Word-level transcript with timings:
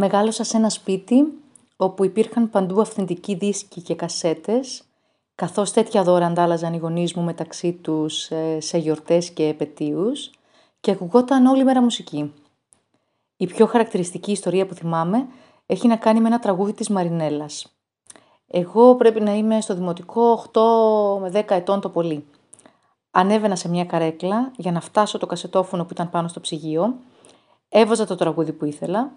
Μεγάλωσα 0.00 0.44
σε 0.44 0.56
ένα 0.56 0.68
σπίτι 0.68 1.42
όπου 1.76 2.04
υπήρχαν 2.04 2.50
παντού 2.50 2.80
αυθεντικοί 2.80 3.34
δίσκοι 3.34 3.80
και 3.80 3.94
κασέτες, 3.94 4.82
καθώς 5.34 5.72
τέτοια 5.72 6.02
δώρα 6.02 6.26
αντάλλαζαν 6.26 6.72
οι 6.72 6.76
γονείς 6.76 7.14
μου 7.14 7.22
μεταξύ 7.22 7.72
τους 7.72 8.30
ε, 8.30 8.60
σε 8.60 8.78
γιορτές 8.78 9.30
και 9.30 9.46
επαιτίους 9.46 10.30
και 10.80 10.90
ακουγόταν 10.90 11.46
όλη 11.46 11.64
μέρα 11.64 11.82
μουσική. 11.82 12.32
Η 13.36 13.46
πιο 13.46 13.66
χαρακτηριστική 13.66 14.30
ιστορία 14.30 14.66
που 14.66 14.74
θυμάμαι 14.74 15.26
έχει 15.66 15.88
να 15.88 15.96
κάνει 15.96 16.20
με 16.20 16.26
ένα 16.26 16.38
τραγούδι 16.38 16.72
της 16.72 16.88
Μαρινέλας. 16.88 17.76
Εγώ 18.46 18.94
πρέπει 18.94 19.20
να 19.20 19.34
είμαι 19.34 19.60
στο 19.60 19.74
δημοτικό 19.74 20.44
8 20.52 21.20
με 21.20 21.30
10 21.34 21.44
ετών 21.48 21.80
το 21.80 21.88
πολύ. 21.88 22.26
Ανέβαινα 23.10 23.56
σε 23.56 23.68
μια 23.68 23.84
καρέκλα 23.84 24.52
για 24.56 24.72
να 24.72 24.80
φτάσω 24.80 25.18
το 25.18 25.26
κασετόφωνο 25.26 25.82
που 25.84 25.92
ήταν 25.92 26.10
πάνω 26.10 26.28
στο 26.28 26.40
ψυγείο, 26.40 26.94
έβαζα 27.68 28.06
το 28.06 28.14
τραγούδι 28.14 28.52
που 28.52 28.64
ήθελα 28.64 29.12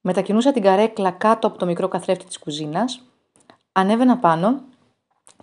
Μετακινούσα 0.00 0.52
την 0.52 0.62
καρέκλα 0.62 1.10
κάτω 1.10 1.46
από 1.46 1.58
το 1.58 1.66
μικρό 1.66 1.88
καθρέφτη 1.88 2.24
της 2.24 2.38
κουζίνας, 2.38 3.02
ανέβαινα 3.72 4.18
πάνω 4.18 4.60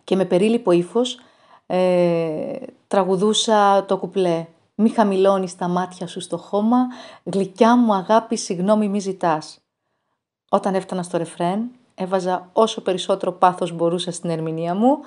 και 0.04 0.16
με 0.16 0.26
περίλυπο 0.26 0.72
ύφος 0.72 1.20
ε, 1.66 2.56
τραγουδούσα 2.88 3.86
το 3.86 3.98
κουπλέ 3.98 4.46
«Μη 4.76 4.90
χαμηλώνεις 4.90 5.56
τα 5.56 5.68
μάτια 5.68 6.08
σου 6.08 6.20
στο 6.20 6.38
χώμα, 6.38 6.78
γλυκιά 7.24 7.78
μου 7.78 7.94
αγάπη, 7.94 8.38
συγγνώμη 8.38 8.88
μη 8.88 9.00
ζητάς». 9.00 9.60
Όταν 10.50 10.76
έφτανα 10.76 11.04
στο 11.04 11.18
ρεφρέν, 11.18 11.72
έβαζα 11.96 12.50
όσο 12.54 12.82
περισσότερο 12.82 13.32
πάθος 13.32 13.72
μπορούσα 13.72 14.12
στην 14.12 14.30
ερμηνεία 14.30 14.76
μου 14.76 15.00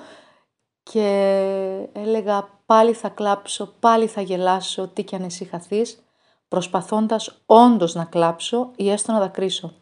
και 0.83 1.89
έλεγα 1.93 2.47
«Πάλι 2.65 2.93
θα 2.93 3.09
κλάψω, 3.09 3.73
πάλι 3.79 4.07
θα 4.07 4.21
γελάσω, 4.21 4.87
τι 4.87 5.03
κι 5.03 5.15
αν 5.15 5.23
εσύ 5.23 5.45
χαθείς» 5.45 6.03
προσπαθώντας 6.51 7.41
όντως 7.45 7.93
να 7.95 8.03
κλάψω 8.03 8.71
ή 8.75 8.89
έστω 8.89 9.11
να 9.11 9.19
δακρύσω. 9.19 9.73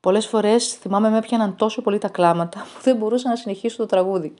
Πολλές 0.00 0.26
φορές 0.26 0.72
θυμάμαι 0.72 1.10
με 1.10 1.18
έπιαναν 1.18 1.56
τόσο 1.56 1.82
πολύ 1.82 1.98
τα 1.98 2.08
κλάματα 2.08 2.58
που 2.58 2.82
δεν 2.82 2.96
μπορούσα 2.96 3.28
να 3.28 3.36
συνεχίσω 3.36 3.76
το 3.76 3.86
τραγούδι. 3.86 4.34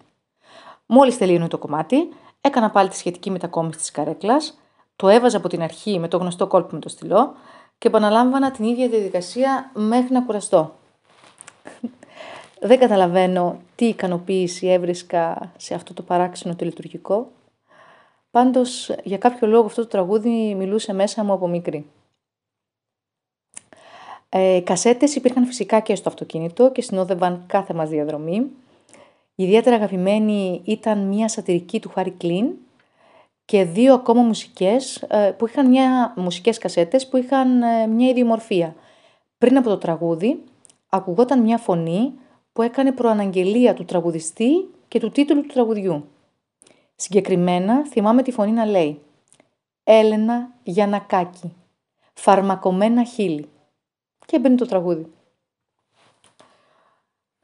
Μόλις 0.87 1.19
τελείωνε 1.19 1.48
το 1.48 1.59
κομμάτι, 1.59 2.09
έκανα 2.41 2.70
πάλι 2.70 2.89
τη 2.89 2.97
σχετική 2.97 3.31
μετακόμιση 3.31 3.78
της 3.78 3.91
καρέκλας, 3.91 4.59
το 4.97 5.09
έβαζα 5.09 5.37
από 5.37 5.48
την 5.48 5.62
αρχή 5.62 5.98
με 5.98 6.09
το 6.09 6.17
γνωστό 6.17 6.47
κόλπο 6.47 6.69
με 6.72 6.81
το 6.81 6.89
στυλό 6.89 7.34
και 7.78 7.89
επαναλάμβανα 7.89 8.50
την 8.50 8.65
ίδια 8.65 8.89
διαδικασία 8.89 9.70
μέχρι 9.75 10.12
να 10.12 10.22
κουραστώ. 10.22 10.75
Δεν 12.61 12.78
καταλαβαίνω 12.78 13.61
τι 13.75 13.84
ικανοποίηση 13.84 14.67
έβρισκα 14.67 15.53
σε 15.56 15.75
αυτό 15.75 15.95
το 15.95 16.03
παράξενο 16.03 16.55
τελειτουργικό, 16.55 17.31
Πάντως, 18.34 18.94
για 19.02 19.18
κάποιο 19.18 19.48
λόγο 19.48 19.66
αυτό 19.66 19.82
το 19.82 19.88
τραγούδι 19.88 20.54
μιλούσε 20.54 20.92
μέσα 20.92 21.24
μου 21.24 21.32
από 21.32 21.48
μικρή. 21.48 21.86
Ε, 24.28 24.60
κασέτες 24.64 25.14
υπήρχαν 25.14 25.46
φυσικά 25.46 25.80
και 25.80 25.94
στο 25.94 26.08
αυτοκίνητο 26.08 26.72
και 26.72 26.82
συνόδευαν 26.82 27.44
κάθε 27.46 27.74
μας 27.74 27.88
διαδρομή. 27.88 28.50
Ιδιαίτερα 29.34 29.76
αγαπημένη 29.76 30.60
ήταν 30.64 30.98
μια 30.98 31.28
σατυρική 31.28 31.80
του 31.80 31.88
Χάρη 31.88 32.10
Κλίν 32.10 32.46
και 33.44 33.64
δύο 33.64 33.94
ακόμα 33.94 34.22
μουσικές, 34.22 34.96
ε, 34.96 35.34
που 35.38 35.46
είχαν 35.46 35.69
μια, 35.69 36.14
μουσικές 36.16 36.58
κασέτες 36.58 37.08
που 37.08 37.16
είχαν 37.16 37.62
ε, 37.62 37.86
μια 37.86 38.08
ιδιομορφία. 38.08 38.74
Πριν 39.38 39.56
από 39.56 39.69
το 39.69 39.78
τραγούδι 39.78 40.42
ακουγόταν 40.88 41.41
μια 41.41 41.58
φωνή 41.58 42.12
που 42.52 42.62
έκανε 42.62 42.92
προαναγγελία 42.92 43.74
του 43.74 43.84
τραγουδιστή 43.84 44.69
και 44.88 45.00
του 45.00 45.10
τίτλου 45.10 45.41
του 45.41 45.52
τραγουδιού. 45.52 46.04
Συγκεκριμένα 46.97 47.87
θυμάμαι 47.87 48.23
τη 48.23 48.31
φωνή 48.31 48.50
να 48.50 48.64
λέει 48.64 49.00
«Έλενα 49.84 50.50
Γιανακάκη, 50.62 51.53
φαρμακομένα 52.14 53.05
χείλη» 53.05 53.48
και 54.27 54.38
μπαίνει 54.38 54.56
το 54.56 54.66
τραγούδι. 54.66 55.06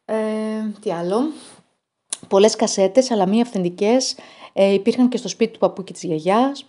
Ε, 0.04 0.14
τι 0.80 0.92
άλλο. 0.92 1.20
Πολλές 2.28 2.56
κασέτες, 2.56 3.10
αλλά 3.10 3.26
μη 3.26 3.40
αυθεντικές, 3.40 4.16
ε, 4.52 4.72
υπήρχαν 4.72 5.08
και 5.08 5.16
στο 5.16 5.28
σπίτι 5.28 5.52
του 5.52 5.58
παππού 5.58 5.84
και 5.84 5.92
της 5.92 6.02
γιαγιάς. 6.02 6.66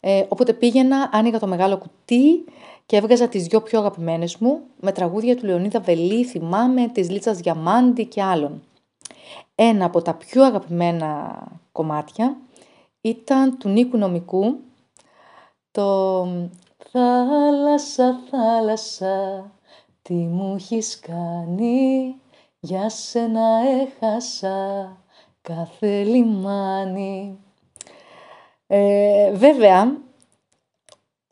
Ε, 0.00 0.24
οπότε 0.28 0.52
πήγαινα, 0.52 1.10
άνοιγα 1.12 1.38
το 1.38 1.46
μεγάλο 1.46 1.78
κουτί 1.78 2.44
και 2.86 2.96
έβγαζα 2.96 3.28
τις 3.28 3.46
δυο 3.46 3.60
πιο 3.60 3.78
αγαπημένες 3.78 4.36
μου 4.36 4.60
με 4.80 4.92
τραγούδια 4.92 5.36
του 5.36 5.46
Λεωνίδα 5.46 5.80
Βελή, 5.80 6.24
θυμάμαι, 6.24 6.88
της 6.88 7.10
Λίτσας 7.10 7.38
Διαμάντη 7.38 8.04
και 8.04 8.22
άλλων. 8.22 8.62
Ένα 9.54 9.84
από 9.84 10.02
τα 10.02 10.14
πιο 10.14 10.44
αγαπημένα 10.44 11.42
κομμάτια 11.72 12.36
ήταν 13.00 13.58
του 13.58 13.68
Νίκου 13.68 13.96
Νομικού 13.96 14.56
το 15.70 16.26
«Θάλασσα, 16.90 18.20
θάλασσα, 18.30 19.50
τι 20.02 20.14
μου 20.14 20.54
έχεις 20.54 20.98
κάνει, 20.98 22.14
για 22.60 22.88
σένα 22.88 23.48
έχασα 23.80 24.96
κάθε 25.42 26.02
λιμάνι». 26.02 27.38
Ε, 28.66 29.32
βέβαια, 29.32 29.96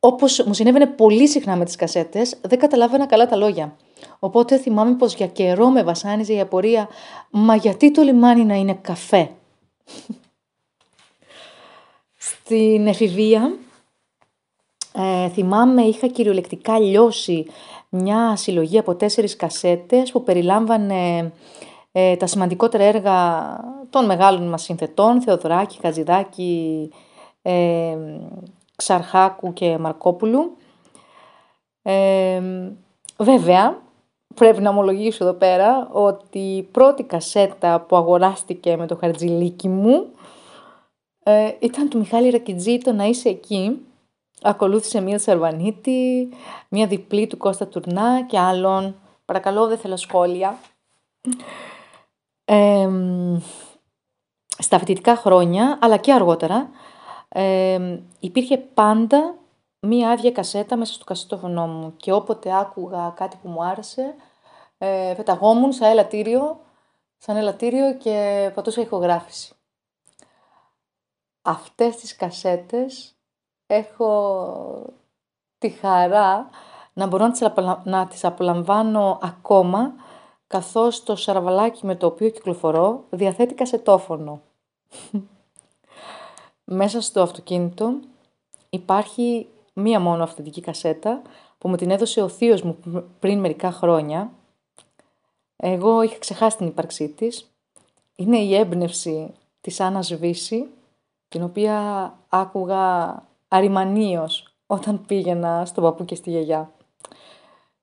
όπως 0.00 0.44
μου 0.46 0.54
συνέβαινε 0.54 0.86
πολύ 0.86 1.28
συχνά 1.28 1.56
με 1.56 1.64
τις 1.64 1.76
κασέτες, 1.76 2.40
δεν 2.42 2.58
καταλάβαινα 2.58 3.06
καλά 3.06 3.26
τα 3.26 3.36
λόγια. 3.36 3.76
Οπότε 4.18 4.58
θυμάμαι 4.58 4.94
πως 4.94 5.14
για 5.14 5.26
καιρό 5.26 5.68
με 5.68 5.82
βασάνιζε 5.82 6.32
η 6.32 6.40
απορία 6.40 6.88
«Μα 7.30 7.54
γιατί 7.54 7.90
το 7.90 8.02
λιμάνι 8.02 8.44
να 8.44 8.54
είναι 8.54 8.74
καφέ» 8.74 9.30
Στην 12.30 12.86
εφηβεία 12.86 13.54
ε, 14.92 15.28
θυμάμαι 15.28 15.82
είχα 15.82 16.06
κυριολεκτικά 16.06 16.78
λιώσει 16.78 17.46
μια 17.88 18.36
συλλογή 18.36 18.78
από 18.78 18.94
τέσσερις 18.94 19.36
κασέτες 19.36 20.12
που 20.12 20.22
περιλάμβανε 20.22 21.32
ε, 21.92 22.16
τα 22.16 22.26
σημαντικότερα 22.26 22.84
έργα 22.84 23.56
των 23.90 24.04
μεγάλων 24.04 24.48
μας 24.48 24.62
συνθετών, 24.62 25.22
Θεοδωράκη, 25.22 25.78
Χαζηδάκη, 25.82 26.90
ε, 27.42 27.96
Ξαρχάκου 28.76 29.52
και 29.52 29.78
Μαρκόπουλου. 29.78 30.56
Ε, 31.82 32.42
βέβαια, 33.16 33.82
πρέπει 34.34 34.62
να 34.62 34.70
ομολογήσω 34.70 35.24
εδώ 35.24 35.34
πέρα 35.34 35.88
ότι 35.92 36.38
η 36.38 36.62
πρώτη 36.62 37.02
κασέτα 37.02 37.80
που 37.80 37.96
αγοράστηκε 37.96 38.76
με 38.76 38.86
το 38.86 38.96
χαρτζιλίκι 38.96 39.68
μου 39.68 40.06
ε, 41.22 41.52
ήταν 41.58 41.88
του 41.88 41.98
Μιχάλη 41.98 42.30
Ρακιτζή 42.30 42.78
το 42.78 42.92
«Να 42.92 43.04
είσαι 43.04 43.28
εκεί». 43.28 43.84
Ακολούθησε 44.42 45.00
μία 45.00 45.18
Σαρβανίτη, 45.18 46.28
μία 46.68 46.86
διπλή 46.86 47.26
του 47.26 47.36
Κώστα 47.36 47.66
Τουρνά 47.66 48.22
και 48.22 48.38
άλλων. 48.38 49.00
Παρακαλώ, 49.24 49.66
δεν 49.66 49.78
θέλω 49.78 49.96
σχόλια. 49.96 50.58
Ε, 52.44 52.88
στα 54.58 54.78
φοιτητικά 54.78 55.16
χρόνια, 55.16 55.78
αλλά 55.80 55.96
και 55.96 56.12
αργότερα, 56.12 56.70
ε, 57.28 57.98
υπήρχε 58.20 58.56
πάντα 58.58 59.34
μία 59.80 60.10
άδεια 60.10 60.30
κασέτα 60.30 60.76
μέσα 60.76 60.92
στο 60.92 61.04
κασετόφωνο 61.04 61.66
μου 61.66 61.94
και 61.96 62.12
όποτε 62.12 62.58
άκουγα 62.58 63.12
κάτι 63.16 63.38
που 63.42 63.48
μου 63.48 63.64
άρεσε, 63.64 64.14
ε, 64.78 65.12
πεταγόμουν 65.16 65.72
σαν 65.72 65.90
ελαττήριο, 65.90 66.60
σαν 67.18 67.36
ελαττήριο 67.36 67.94
και 67.94 68.50
πατούσα 68.54 68.80
ηχογράφηση. 68.80 69.54
Αυτές 71.42 71.96
τις 71.96 72.16
κασέτες 72.16 73.14
έχω 73.66 74.86
τη 75.58 75.68
χαρά 75.68 76.48
να 76.92 77.06
μπορώ 77.06 77.26
να 77.26 77.30
τις, 77.30 77.42
να 77.84 78.06
τις 78.06 78.24
απολαμβάνω 78.24 79.18
ακόμα 79.22 79.94
καθώς 80.46 81.02
το 81.02 81.16
σαραβαλάκι 81.16 81.86
με 81.86 81.96
το 81.96 82.06
οποίο 82.06 82.28
κυκλοφορώ 82.28 83.04
διαθέτει 83.10 83.54
κασετόφωνο. 83.54 84.40
Μέσα 86.64 87.00
στο 87.00 87.22
αυτοκίνητο 87.22 88.00
υπάρχει 88.70 89.48
μία 89.72 90.00
μόνο 90.00 90.22
αυθεντική 90.22 90.60
κασέτα 90.60 91.22
που 91.58 91.68
μου 91.68 91.76
την 91.76 91.90
έδωσε 91.90 92.22
ο 92.22 92.28
θείος 92.28 92.62
μου 92.62 92.78
πριν 93.18 93.38
μερικά 93.40 93.72
χρόνια. 93.72 94.30
Εγώ 95.56 96.02
είχα 96.02 96.18
ξεχάσει 96.18 96.56
την 96.56 96.66
ύπαρξή 96.66 97.08
της. 97.08 97.50
Είναι 98.16 98.38
η 98.38 98.54
έμπνευση 98.54 99.34
της 99.60 99.80
Άννας 99.80 100.14
Βύση, 100.14 100.68
την 101.30 101.42
οποία 101.42 101.78
άκουγα 102.28 103.14
αριμανίως 103.48 104.54
όταν 104.66 105.04
πήγαινα 105.06 105.64
στον 105.64 105.84
παππού 105.84 106.04
και 106.04 106.14
στη 106.14 106.30
γιαγιά. 106.30 106.72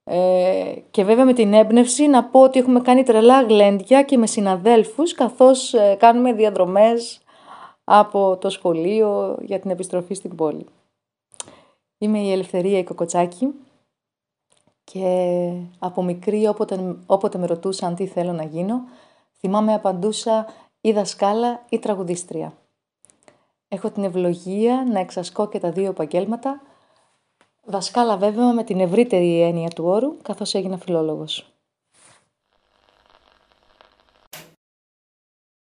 Ε, 0.04 0.74
και 0.92 1.04
βέβαια 1.04 1.26
με 1.26 1.34
την 1.34 1.54
έμπνευση 1.54 2.08
να 2.08 2.24
πω 2.24 2.42
ότι 2.42 2.60
έχουμε 2.60 2.82
κάνει 2.82 3.04
τρελά 3.04 3.44
γλέντια 3.44 4.04
και 4.04 4.18
με 4.18 4.28
συναδέλφους 4.28 5.14
καθώς 5.14 5.74
ε, 5.74 5.96
κάνουμε 6.00 6.34
διαδρομές 6.34 7.22
από 7.84 8.38
το 8.38 8.50
σχολείο 8.50 9.38
για 9.42 9.60
την 9.60 9.70
επιστροφή 9.70 10.14
στην 10.14 10.36
πόλη. 10.36 10.66
Είμαι 11.98 12.20
η 12.20 12.32
Ελευθερία 12.32 12.78
η 12.78 12.84
Κοκοτσάκη 12.84 13.54
και 14.84 15.52
από 15.80 16.04
μικρή 16.04 16.48
όποτε, 16.48 16.96
όποτε 17.06 17.38
με 17.38 17.46
ρωτούσαν 17.46 17.96
τι 17.96 18.08
θέλω 18.08 18.32
να 18.32 18.44
γίνω, 18.44 18.82
θυμάμαι 19.40 19.74
απαντούσα 19.74 20.46
ή 20.82 20.92
δασκάλα 20.92 21.66
ή 21.70 21.80
τραγουδίστρια. 21.80 22.54
Έχω 23.68 23.92
την 23.92 24.04
ευλογία 24.04 24.86
να 24.92 25.00
εξασκώ 25.00 25.48
και 25.50 25.60
τα 25.60 25.72
δύο 25.72 25.90
επαγγέλματα 25.90 26.62
Δασκάλα 27.70 28.18
βέβαια 28.18 28.54
με 28.54 28.64
την 28.64 28.80
ευρύτερη 28.80 29.42
έννοια 29.42 29.68
του 29.68 29.86
όρου, 29.86 30.18
καθώς 30.22 30.54
έγινα 30.54 30.78
φιλόλογος. 30.78 31.57